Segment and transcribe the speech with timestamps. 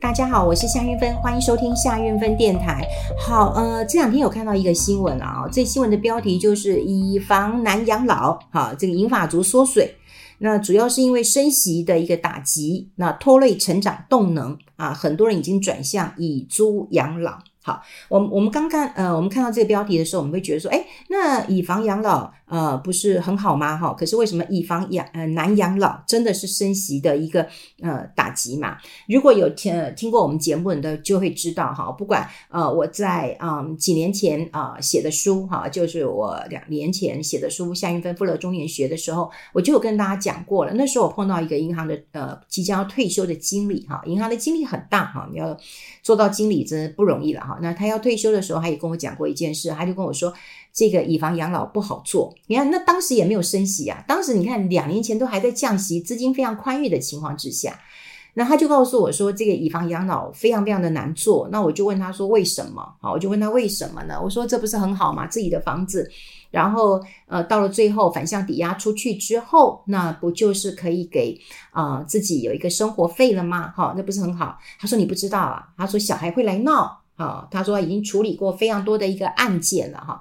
[0.00, 2.86] 大家好，我是夏运芬，欢迎收听夏运芬电台。
[3.18, 9.96] 好，呃，这两天有看到一个新闻啊，这新闻的标题就是以房难养老，哈，这个银发族缩水，
[10.38, 17.38] 那主要是因为升息的一个打击，那拖累成长动能啊，很多人已经转向以租养老。
[17.60, 22.32] 好，我们我们刚刚呃，我们看到这个标题的时候，我们会觉得说，哎，那以房养老。
[22.48, 23.76] 呃，不是很好吗？
[23.76, 27.46] 哈，可是为什么以房养呃难养老，真的是升息的一个
[27.82, 28.78] 呃打击嘛？
[29.06, 31.92] 如果有听听过我们节目的，就会知道哈。
[31.92, 40.72] 不管呃我在嗯、几年前啊、写的书哈，就是我两年前写的书《夏云芬富乐中年学》的时候，我就有跟大家讲过了。
[40.74, 45.56] 那时候我碰到一个银行的呃即将要退休的经理哈，银行的经理很大哈，你要
[46.02, 47.58] 做到经理真的不容易了哈。
[47.60, 50.32] 那他要退休的时候，他也跟我讲过一件事，他就跟我说。
[50.78, 57.76] 这个以房养老不好做，你看那当时也没有升息啊，当时你看两年前都还在降息，资金非常宽裕的情况之下，
[58.34, 61.48] 那他就告诉我说，这个以房养老非常非常的难做。
[61.50, 62.94] 那我就问他说为什么？
[63.00, 64.20] 好，我就问他为什么呢？
[64.22, 65.26] 我说这不是很好吗？
[65.26, 66.08] 自己的房子，
[66.52, 71.36] 然后呃到了最后反向抵押出去之后，那不就是可以给
[71.72, 73.72] 啊、自己有一个生活费了吗？
[73.74, 74.56] 好，那不是很好？
[74.78, 80.20] 他说你不知道啊，他说小孩会来闹啊，他说已经处理过非常多的一个案件了哈。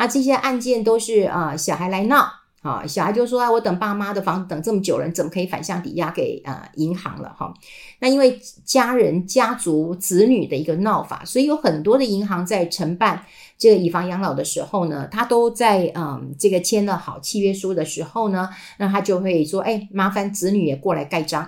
[0.00, 2.26] 那这些案件都是啊、小孩来闹
[2.62, 7.52] 啊，小孩就说啊，我等爸妈的房子等这么久了，你怎么可以反向抵押给啊、银行了哈？
[7.98, 13.26] 那因为家人、家族、子女的一个闹法，所以有很多的银行在承办
[13.58, 18.48] 这个以房养老的时候呢，他都在嗯、这个签了好契约书的时候呢，
[18.78, 21.46] 那他就会说，哎，麻烦子女也过来盖章。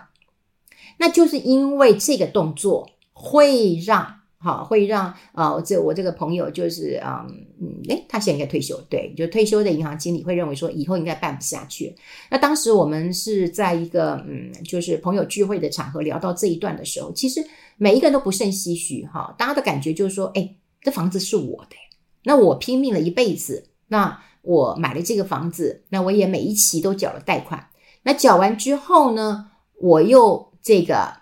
[0.99, 4.19] 那就是因为这个动作会让。
[4.43, 11.95] 好，会让啊，这、我这个朋友就是嗯嗯，诶，他现在应该退休，对，就退休的银行经理会认为说以后应该办不下去。
[12.29, 17.41] 那当时我们是在一个嗯，就是朋友聚会的场合聊到这一段的时候，其实
[17.77, 21.77] 每一个人都不胜唏嘘哈，大家的感觉就是说，诶，这房子是我的，
[22.25, 27.69] 那我拼命了一辈子，那我买了这个房子，那我也每一期都缴了贷款，
[28.03, 31.19] 那缴完之后呢，我又这个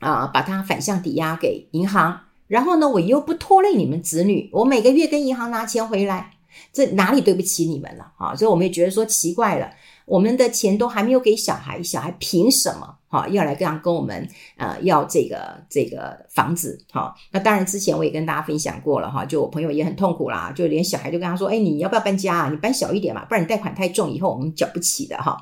[0.00, 2.22] 啊，把它反向抵押给银行。
[2.50, 6.32] 然后呢，我又不拖累你们子女，我每个月跟银行拿钱回来，
[6.72, 8.34] 这哪里对不起你们了啊？
[8.34, 9.70] 所以我们也觉得说奇怪了，
[10.04, 17.14] 我们的钱都还没有给小孩，小孩凭什么哈要来这样跟我们呃要这个这个房子哈？
[17.30, 22.48] 那当然之前我也跟大家分享过了哈，就我朋友也很痛苦啦，就连小孩就跟他说，哎，你要不要搬家啊？
[22.50, 25.40] 你搬小一点嘛，不然你贷款太重，以后我们缴不起的哈。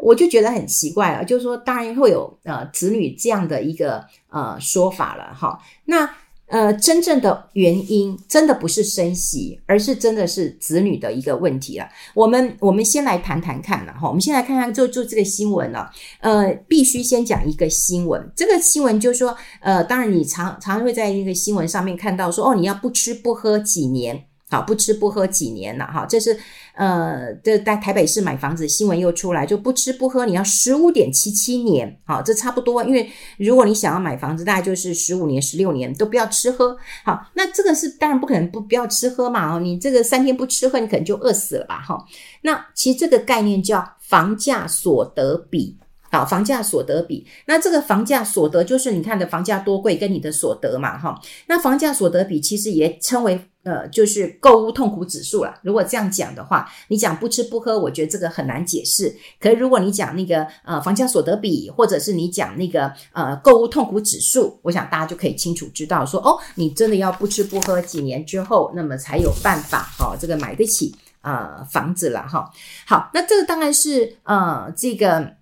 [0.00, 5.58] 我就觉得很奇怪了，就是说，当然会有呃子女这样的一个呃说法了哈。
[5.84, 6.08] 那
[6.46, 11.88] 呃，真正的原因真的不是生息，而是真的是子女的一个问题了。
[12.12, 14.08] 我们我们先来谈谈看了哈。
[14.08, 15.88] 我们先来看看就就这个新闻了。
[16.18, 18.28] 呃，必须先讲一个新闻。
[18.34, 24.24] 这个新闻就是说，呃，当然你常常会在一个新闻上面看到说，哦，你要不吃不喝几年。
[24.52, 26.36] 好，不吃不喝几年了哈，这是
[26.80, 36.74] 呃，这在台北市买房子新闻又出来，就不吃不喝，你要十五点七七年，好，这差不多，因为如果你想要买房子，大概就是十五年、十六年都不要吃喝。
[37.04, 42.02] 好，那这个是当然不可能不不要吃喝嘛，哦，你这个三天不吃喝，你可能就饿死了吧，哈。
[42.40, 45.76] 那其实这个概念叫房价所得比，
[46.10, 51.20] 好，房价所得比，那这个房价所得就是你看的房价多贵跟你的所得嘛，哈。
[51.46, 53.40] 那房价所得比其实也称为。
[53.62, 55.54] 呃，就是购物痛苦指数了。
[55.62, 59.14] 如果这样讲的话，你讲不吃不喝，我觉得这个很难解释。
[59.38, 72.50] 可是如果你讲那个呃房价所得比，或者是你讲那个呃购物痛苦指数，我想大家就可以清楚知道说，哦，你真的要不吃不喝几年之后，那么才有办法哈、哦，这个买得起呃房子了哈、
[72.86, 75.38] 好，那这个当然是呃这个。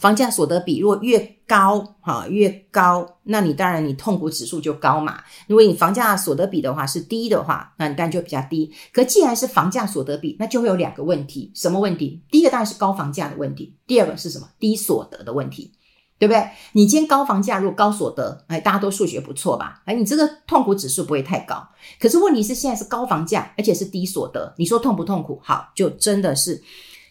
[0.00, 5.22] 房价所得比如果越高，哈，越高，那你当然你痛苦指数就高嘛。
[5.46, 8.72] 如果你房价所得比的话是低的话，那你当然就比较低。
[8.92, 12.22] 可既然是房价所得比，那就会有两个问题，什么问题？
[12.30, 14.48] 第一个当然是高房价的问题，第二个是什么？
[14.58, 15.72] 低所得的问题，
[16.18, 16.50] 对不对？
[16.72, 19.82] 你今天高房价，如果高所得，哎，大家都数学不错吧？
[19.86, 21.66] 哎，你这个痛苦指数不会太高。
[22.00, 25.40] 可是问题是现在是高房价，而且是低所得，你说痛不痛苦？
[25.42, 26.62] 好，就真的是。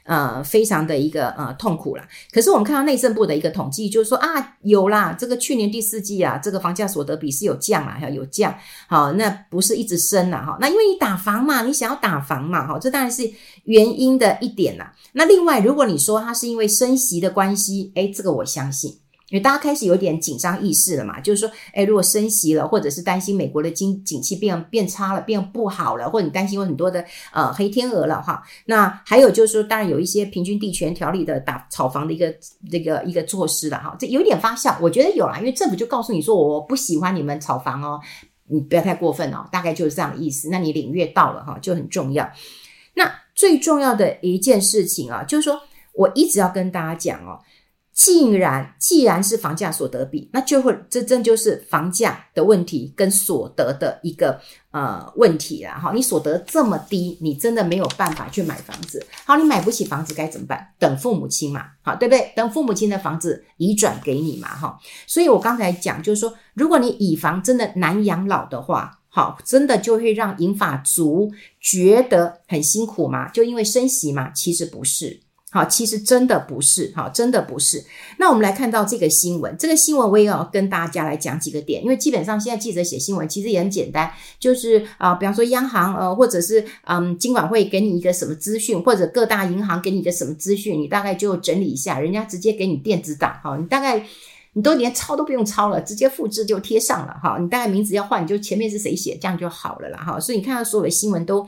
[0.04, 2.08] 呃，非常的一个呃痛苦啦。
[2.32, 8.54] 可是我们看到内政部的一个统计，就是说啊，有啦，这个去年第四季啊，这个房价所得比是有降啊，有降。
[8.88, 10.58] 好，那不是一直升了哈。
[10.60, 13.30] 那因为你打房嘛，你想要打房嘛，哈，这当然是
[13.64, 14.94] 原因的一点啦。
[15.14, 19.03] 那另外，如果你说它是因为升息的关系，诶，这个我相信。
[19.33, 28.44] 因为大家开始有点紧张意识了嘛，就是说，哎，如果升息了，或者是担心美国的经景气变变差了，变不好了，或者你担心有很多的呃黑天鹅了哈。
[28.68, 32.31] 那还有就是说，当然有一些平均地权条例的打炒房的一个
[32.69, 38.00] 这个一个措施了哈，这有点发酵，我觉得有啦，因为政府就告诉你说，我不喜欢你们炒房哦，
[38.50, 40.50] 你不要太过分哦，大概就是这样的意思。
[40.51, 42.30] 那你领略到了哈，就很重要。
[42.94, 45.59] 那最重要的一件事情啊，就是说
[45.95, 47.39] 我一直要跟大家讲哦。
[47.94, 54.40] 既然既然是房价所得比，那就会这真就是房价的问题跟所得的一个
[54.72, 55.92] 呃问题了哈。
[55.94, 59.06] 你所得这么低，你真的没有办法去买房子。
[59.25, 60.74] 好，你买不起房子该怎么办？
[60.80, 62.34] 等父母亲嘛，好，对不对？
[62.36, 64.80] 等父母亲的房子移转给你嘛，哈。
[65.06, 73.30] 所以我刚才讲就是说，如果你以房真的难养老的话，好，真的就会让银发族觉得很辛苦吗？
[73.30, 74.31] 就因为升息嘛？
[74.31, 75.22] 其实不是。
[75.54, 77.86] 好，其实真的不是，好，真的不是。
[78.18, 94.04] 那我们来看到这个新闻，这个新闻我也要跟大家来讲几个点，因为基本上现在记者写新闻其实也很简单，就是啊、比方说央行呃，或者是嗯，金管会给你一个什么资讯，或者各大银行给你一个什么资讯，你大概就整理一下，人家直接给你电子档，哈，你大概
[94.54, 100.20] 你都连抄都不用抄了，直接复制就贴上了，哈，你大概名字要换，你就前面是谁写，这样就好了啦，哈。
[100.20, 101.48] 所以你看到所有的新闻都。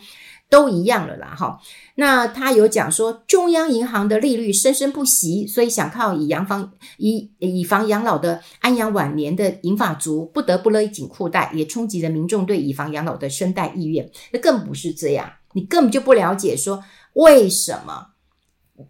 [0.56, 1.60] 都一样了啦，哈。
[1.96, 14.10] 那他有讲说，中央银行的利率生生不息，所以想靠以养房以以房养老的安养晚年的银发族，不得不勒紧裤带，也冲击了民众对以房养老的生贷意愿。
[14.32, 16.82] 那更不是这样，你根本就不了解说
[17.12, 18.12] 为什么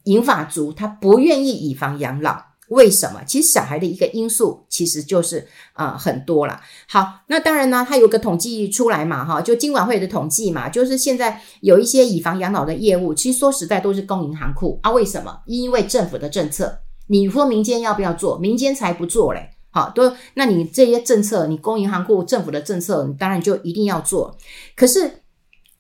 [0.04, 2.45] 银发族他不愿意以房养老。
[2.70, 3.22] 为什么？
[3.26, 6.60] 其实小孩的一个因素其实就是啊、呃、很多了。
[6.88, 14.92] 好，那当然呢，它有个统计出来嘛，哈，就金管会的统计嘛，就是现在有一些以房养老的业务，其实说实在都是供银行库啊。
[14.92, 15.42] 为什么？
[15.46, 16.80] 因为政府的政策。
[17.08, 18.40] 你说民间要不要做？
[18.40, 19.52] 民间才不做嘞。
[19.70, 24.36] 好，都那你这些政策，你供银行库政府的政策，你当然就一定要做。
[24.76, 25.22] 可是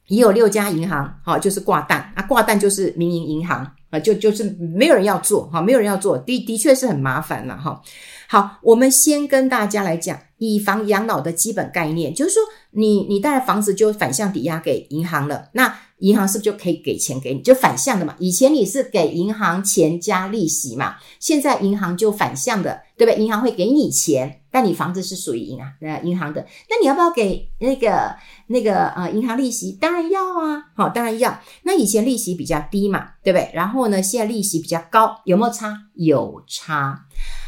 [0.07, 3.71] 也有六家银行，好，就是挂蛋啊，挂蛋就是民营银行。
[3.89, 7.81] 啊就就是没有人要做哈，没有人要做，的的确是很麻烦了哈。
[8.27, 12.41] 好，我们先跟大家来讲以房养老的基本概念，就是说
[12.71, 15.75] 你你带了房子就反向抵押给银行了，那。
[15.99, 17.41] 银行是不是就可以给钱给你？
[17.41, 18.15] 就反向的嘛。
[18.19, 23.23] 以前你是给银行钱加利息嘛，现在银行就反向的，对不对？
[23.23, 26.45] 银行会给你钱，但你房子是属于银行呃银行的。
[26.69, 28.15] 那你要不要给那个
[28.47, 29.71] 那个呃银行利息？
[29.79, 31.39] 当然要啊，好，当然要。
[31.63, 33.49] 那以前利息比较低嘛，对不对？
[33.53, 35.73] 然后呢，现在利息比较高，有没有差？
[35.95, 37.05] 有差。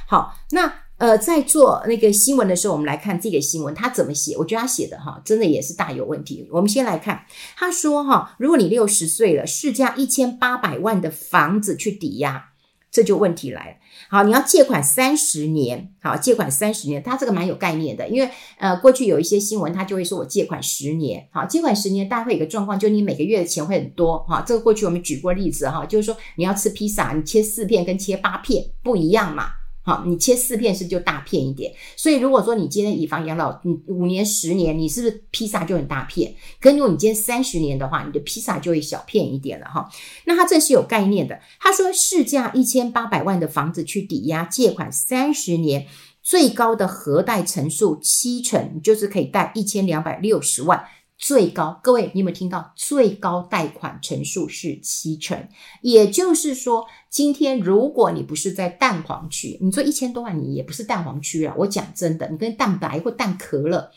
[0.08, 0.74] 好，那。
[0.98, 4.36] 呃，在做那个新闻的时候，我们来看这个新闻，他怎么写？
[4.36, 6.48] 我觉得他写的哈，真的也是大有问题。
[6.52, 7.24] 我们先来看，
[7.56, 12.46] 他说哈，如果你六十岁了，市价一千八百万的房子去抵押，
[12.90, 13.76] 这就问题来了。
[14.10, 29.52] 好，你要借款三十年，好，借款三十年，他这个蛮有概念的，因为呃，过去有一些新闻，他就会说我借款十年，好，借款十年，大概会有个状况，就你每个月的钱会很多，哈，这个过去我们举过例子哈，就是说你要吃披萨，你切四片跟切八片不一样嘛。
[29.88, 31.72] 好，你切四片是不是就大片一点？
[31.96, 36.36] 所以如果说你今天以房养老，你五年、十年，你是不是披萨就很大片？
[36.60, 39.90] 可如果你今天三十年的话，你的披萨就会小片一点了哈。
[40.26, 41.40] 那他这是有概念的。
[41.62, 45.88] 他说市价一千八百万的房子去抵押借款三十年，
[46.22, 50.84] 最高的核贷成数七成，就是可以贷一千两百六十万。
[51.18, 52.74] 最高，各位，你有没有听到？
[52.76, 55.48] 最高贷款成数是七成，
[55.82, 61.56] 也就是说，今天如果你不是在蛋黄区，你说一千多万，你也不是蛋黄区啊。
[61.58, 63.92] 我讲真的，你跟蛋白或蛋壳了，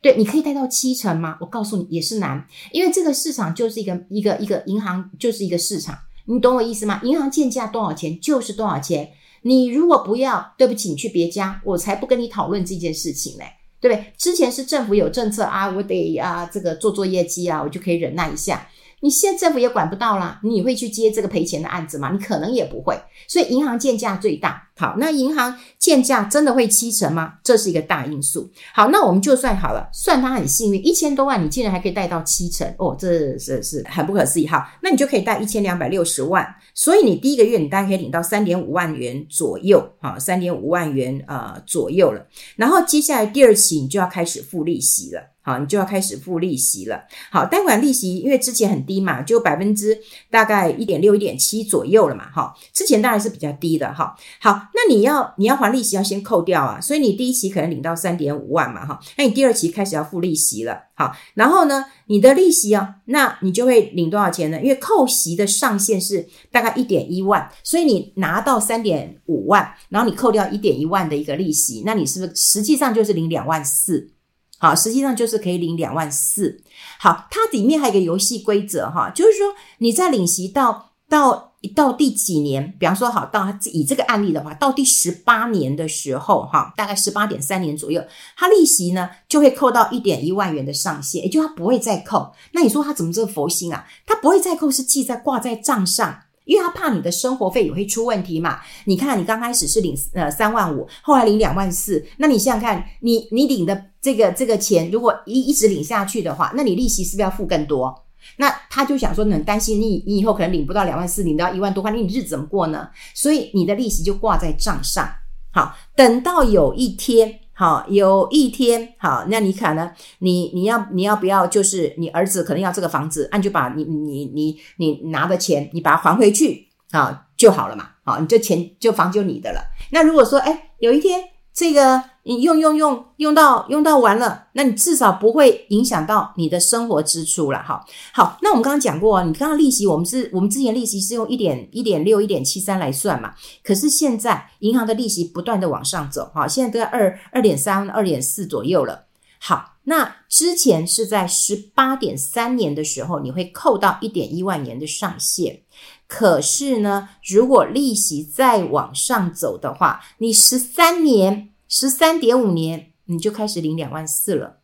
[0.00, 1.36] 对，你可以贷到七成吗？
[1.40, 7.00] 我告诉你，也是难，因为这个市场就是一个一个一个银行就是一个市场，你懂我意思吗？
[7.02, 9.10] 银行建价多少钱就是多少钱，
[9.42, 13.44] 你如果不要，对不起，你去别家，我才不跟你讨论这件事情嘞。
[13.80, 14.12] 对不对？
[14.16, 18.68] 之前是政府有政策啊，我得啊这个做做业绩啊，我就可以忍耐一下。
[19.02, 22.10] 你现在政府也管不到啦，你会去接这个赔钱的案子吗？
[22.12, 22.94] 你可能也不会。
[23.26, 24.69] 所以银行建价最大。
[24.80, 27.34] 好，那银行鉴价真的会七成吗？
[27.44, 28.50] 这是一个大因素。
[28.72, 34.46] 好，那我们就算好了，算他很幸运，一千多万你竟然还可以贷到七成哦，这是是很不可思议。
[34.46, 42.26] 哈，那你就可以贷一千两百六十万，所以你第一个月你大概可以领到三点五万元左右，好，三点五万元、呃、左右了。
[42.56, 45.20] 然后接下来第二期你就要开始付利息了。
[45.42, 47.00] 好，你就要开始付利息了。
[47.30, 49.98] 好，贷款利息因为之前很低嘛，就百分之
[50.30, 52.30] 大概一点六、一点七左右了嘛。
[52.30, 53.90] 哈，之前当然是比较低的。
[53.94, 64.60] 哈，好，那你要你要还利息要先扣掉啊，所以你第一期可能领到三点五万嘛，哈，那你第二期开始要付利息了，好，然后呢，你的利息啊，那你就会领多少钱呢？
[64.60, 74.10] 因为扣息的上限是大概一点一万，所以你拿到三点五万，然后你扣掉一点一万的一个利息，那你是不是实际上就是领两万四？
[74.58, 76.62] 好，实际上就是可以领两万四。
[76.98, 81.49] 好，它里面还有一个游戏规则哈，就是说你在领息到到。
[81.68, 82.74] 到第几年？
[82.78, 88.02] 比方说，好，到以这个案例的话，到第十八年的时候，哈，大概十八点三年左右，
[88.36, 92.32] 他利息呢就会扣到一点一万元的上限，也就他不会再扣。
[92.52, 93.86] 那你说他怎么这个佛心啊？
[94.06, 98.60] 他不会再扣，是记在挂在账上，因为他怕你的生活费也会出问题嘛。
[98.86, 107.94] 你看，你刚开始是领呃三万五，后来领两万四，那你想想看，你你领的这个这个钱，如果一一直领下去的话，那你利息是不是要付更多？
[108.36, 112.88] 那他就想说，你很担心你，你以后可能领不到两万四，领到一万多块，你日子怎么过呢？
[113.14, 115.08] 所以你的利息就挂在账上。
[115.52, 127.90] 好，等到有一天，好，有一天，好，那你可能，你你要你要不要，就是你儿子可能要这个房子，那你就把你你你你拿的钱，你把它还回去，啊，就好了嘛。
[128.04, 129.60] 好，你这钱就房就你的了。
[129.90, 131.20] 那如果说，哎，有一天。
[131.52, 132.00] 这个
[132.30, 137.84] 你用用用用到用到完了，那你至少不会影响到你的生活支出了哈。
[138.12, 143.34] 好，那我们刚刚讲过，你刚刚利息，我们是我们之前利息是用一点一点六、一点七三来算嘛。
[143.64, 149.06] 可是现在银行的利息不断的往上走，哈，现在都在二二点三、二点四左右了。
[149.40, 155.62] 好，那之前是在十八点三年的时候，你会扣到一点一万元的上限。
[156.06, 164.58] 可是呢，如果利息再往上走的话，你十三年、十三点五年，你就开始领两万四了，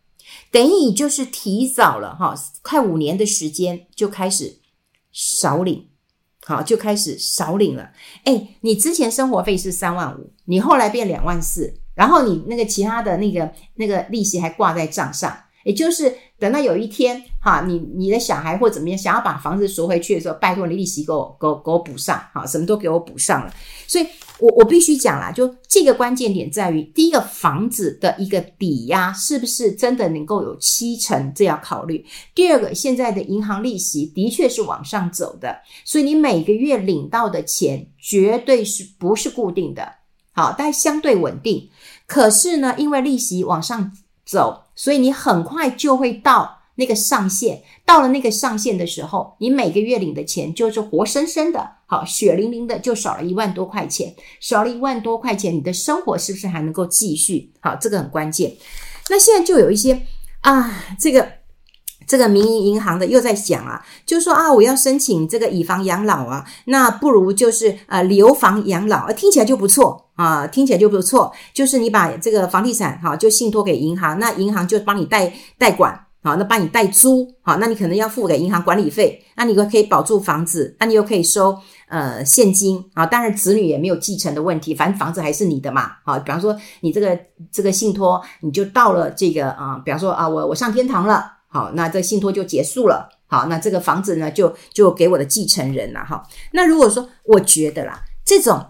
[0.50, 4.58] 等于你就是提早了哈，快五年的时间就开始
[5.12, 5.88] 少领，
[6.44, 7.92] 好，就开始少领了。
[8.25, 15.44] 诶，你之前生活费是三万五，你后来变两万四，然后你那个其他的那个那个利息还挂在账上。
[15.64, 23.52] 也就是等到有一天，哈，你你的小孩或怎么样，想要把房子赎回去的时候，拜托你利息给我给我给我补上，哈，什么都给我补上了。
[23.88, 24.06] 所以
[24.38, 32.05] 我我必须讲啦，就这个关键点在于，第一个房子的一个抵押是不是真的能够有七成，这要考虑。
[32.35, 39.95] 第二个，现在的银行利息的确是往上走的，所以你每个月领到的钱绝对是不是固定的，
[40.33, 41.71] 好，但相对稳定。
[42.07, 43.93] 可是呢，因为利息往上
[44.25, 44.64] 走。
[44.78, 57.52] 所以你很快就会到那个上限，到了那个上限的时候，你每个月领的钱就是活生生的，好，血淋淋的就少了一万多块钱，少了一万多块钱，你的生活是不是还能够继续？
[57.61, 58.55] 好，这个很关键。
[59.09, 60.02] 那现在就有一些
[60.43, 61.26] 啊，这个。
[62.09, 71.33] 这个民营银行的又在想啊，就说啊，我要申请这个以房养老啊，那不如就是呃留房养老，听起来就不错啊，听起来就不错。
[71.52, 81.56] 就是你把这个房地产哈，就信托给银行，那银行就帮你代代管，好，那帮你代租，好，那你可能要付给银行管理费，那你又可以保住房子，那你又可以收
[81.87, 87.16] 呃现金啊，当然子女也没有继承的问题，反正房子还是你的嘛，好，比方说你这个
[87.52, 91.35] 这个信托，你就到了这个啊，比方说啊，我我上天堂了。
[91.49, 93.09] 好，那这信托就结束了。
[93.26, 96.04] 好，那这个房子呢，就就给我的继承人了。
[96.04, 98.61] 哈，那如果说我觉得啦，这种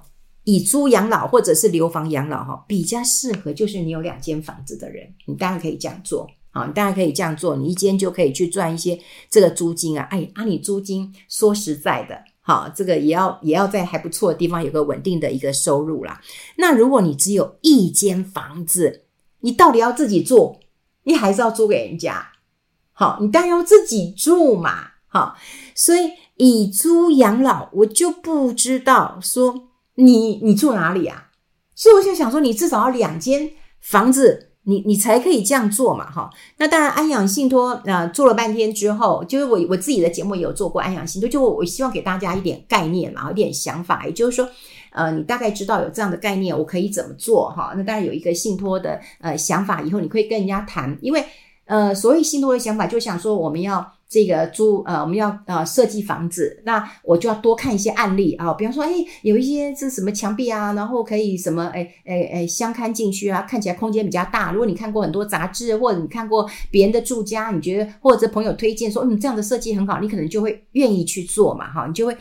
[0.45, 6.29] 以租养老或者是留房养老，哈，比较适合就是你有两间房子的人，你当然可以这样做。
[6.57, 8.99] 啊，你当然可以这样做，你一间就可以去赚一些
[9.31, 10.07] 这个租金啊。
[10.11, 16.21] 哎，啊，你租金说实在的，好，这个也要也要在还不错的地方有个稳定的一个收入啦。
[16.57, 19.03] 那如果你只有一间房子，
[19.41, 20.59] 你到底要自己住，
[21.05, 22.27] 你还是要租给人家？
[22.93, 25.37] 好，你当然要自己住嘛，好，
[25.75, 31.25] 所以以租养老，我就不知道说你你住哪里啊？
[31.75, 33.51] 所以我就想说，你至少要两间
[33.83, 36.31] 房子，你你才可以这样做嘛，哈。
[36.59, 44.49] 那当然，安养信托啊、做了半天之后，就是我我自己的节目也有做过安养信托，就我我希望给大家一点概念嘛，一点想法，也就是说，
[44.93, 47.73] 呃，你大概知道有这样的概念，我可以怎么做哈？
[47.77, 51.25] 那当然有一个信托的呃想法，以后你可以跟人家谈，因为。
[51.69, 58.91] 呃，所谓信托的想法，就想说我们要这个租，呃，我们要呃设计房子，那我就要多看一些案例啊，比方说，哎，
[59.23, 64.53] 有一些这什么墙壁啊，然后可以什么，哎哎哎，相看进去啊，看起来空间比较大。
[64.53, 72.17] 如果你看过很多杂志，或者你看过别人的住家，你觉得或者朋友推荐说，嗯，这样的设计很好，你可能就会愿意去做嘛，哈，你就会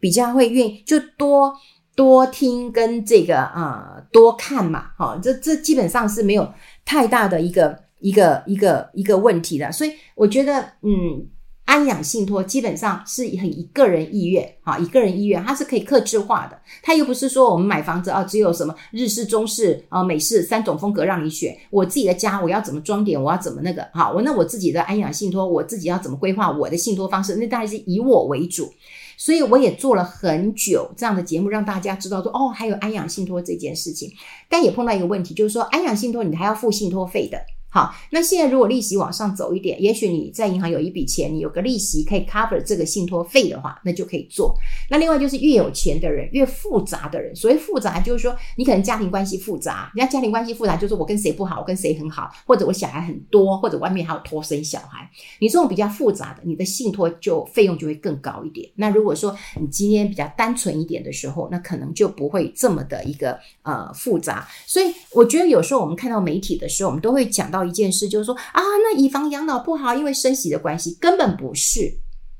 [0.00, 1.54] 比较会愿意，就多
[1.94, 6.52] 多听跟这个啊、呃、多看嘛，哈，这这基本上是没有
[6.84, 7.87] 太大的一个。
[8.00, 11.26] 一个一个一个问题的，所以我觉得，嗯，
[11.64, 16.58] 安养信托基本上是很以个人意愿，哈，以个人意愿，它是可以克制化的。
[16.82, 21.54] 它又不是说我们买房子啊，只有什么日式、中式啊、美式三种风格让你选。
[21.70, 28.72] 我自己的家我要怎么装点，我要怎么那个，好，我那我自己的安养信托，我自己要怎么规划我的信托方式，那当然是以我为主。
[29.18, 34.08] 所以我也做了很久这样的节目，让大家知道说，哦，还有安养信托这件事情。
[34.48, 37.36] 但也碰到一个问题，就是说安养信托你还要付信托费的。
[37.78, 44.52] 好，那现在如果利息往上走一点，也许你在银行有一笔钱，你有个利息可以 cover 这个信托费的话，那就可以做。
[44.90, 55.08] 那另外就是越有钱的人，越复杂的人，所谓复杂就是说你可能家庭关系复杂，人家家庭关系复杂就是我跟谁不好，我跟谁很好，或者我小孩很多，或者外面还有托生小孩。
[55.38, 58.68] 你这种比较复杂的，你的信托就费用就会更高一点。
[58.74, 64.48] 那如果说你今天比较单纯一点的时候，那可能就不会这么的一个呃复杂。
[64.66, 67.67] 所以我觉得有时候我们看到媒体的时候，我们都会讲到。
[67.68, 71.92] 一件事，就是说啊，那以房养老不好，因为升息的关系，根本不是，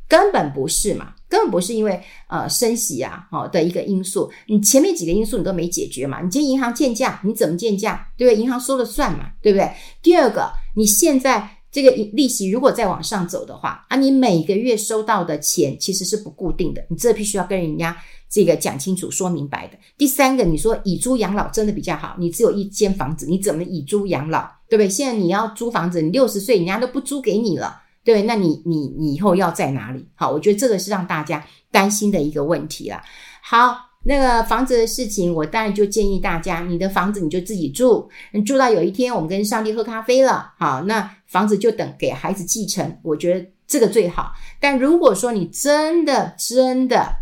[0.08, 8.42] 根本不是嘛，根本不是因为呃升息啊好的一个因素，你前面几个因素你都没解决嘛，你今天银行建价，你怎么建价，对不对？
[8.42, 9.70] 银行说了算嘛，对不对？
[10.02, 17.96] 第二个，你现在这个利息如果再往上走的话，啊，你每个月收到的钱其实是不固定的，你这必须要跟人家。
[18.30, 19.78] 这个讲清楚、说明白的。
[19.96, 24.88] 第三个，你说以租养老真的比较好，你只有一间房子，你怎么以租养老，对不对？
[24.88, 28.22] 现在你要租房子，你六十岁人家都不租给你了，对？
[28.22, 30.06] 那你你你以后要在哪里？
[30.14, 33.00] 好，我觉得这个是让大家担心的一个问题了。
[33.42, 44.32] 好，那个房子的事情，我当然就建议大家，你的房子你就自己住，你住到有一天我们跟上帝喝咖啡了，好，那房子就等给孩子继承，我觉得这个最好。
[44.60, 47.16] 但如果说你真的真的，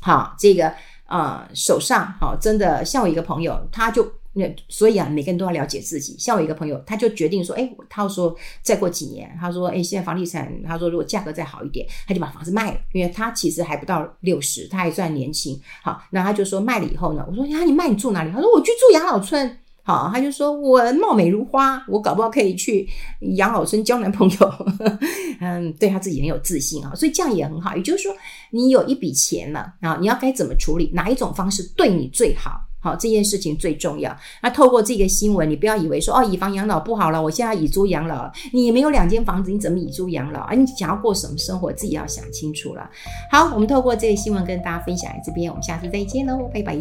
[0.00, 0.72] 好，这个
[1.08, 6.14] 呃，手上好，真的像我一个朋友，他就那所以啊，每个人都要了解自己。
[6.18, 15.58] 像我一个朋友，他就决定说，哎，他说再过几年，他说，哎，现在房地产，他说如果价格再好一点，他就把房子卖了，因为他其实还不到六十，他还算年轻。
[15.82, 18.30] 好，那他就说卖了以后呢，我说呀，你卖你住哪里？
[18.30, 19.58] 他说我去住养老村。
[19.82, 22.88] 好，他就说我貌美如花，我搞不好可以去
[23.36, 24.54] 养老村交男朋友。
[25.40, 27.76] 嗯，对他自己很有自信啊，所以这样也很好。
[27.76, 28.12] 也就是说，
[28.50, 30.90] 你有一笔钱了啊，你要该怎么处理？
[30.92, 32.65] 哪一种方式对你最好？
[32.80, 34.16] 好，这件事情最重要。
[34.42, 38.30] 那透过这个新闻，你不要以为说哦，以房养老不好了，我现在以租养老。
[38.52, 40.54] 你没有两间房子，你怎么以租养老啊？
[40.54, 42.88] 你想要过什么生活，自己要想清楚了。
[43.32, 46.76] 好，我们透过这个新闻跟大家分享在这边，我们下次再见喽，拜拜。